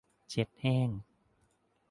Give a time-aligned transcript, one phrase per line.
[0.29, 0.89] เช็ดแห้ง